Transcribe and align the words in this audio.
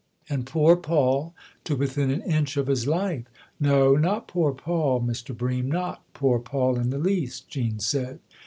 "And 0.27 0.47
poor 0.47 0.75
Paul 0.77 1.35
to 1.63 1.75
within 1.75 2.09
an 2.09 2.23
inch 2.23 2.57
of 2.57 2.65
his 2.65 2.87
life."" 2.87 3.25
No, 3.59 3.95
not 3.95 4.27
poor 4.27 4.51
Paul, 4.51 4.99
Mr. 5.01 5.37
Bream; 5.37 5.69
not 5.69 6.01
poor 6.15 6.39
Paul 6.39 6.79
in 6.79 6.89
the 6.89 6.97
least," 6.97 7.47
Jean 7.49 7.77
said. 7.77 8.17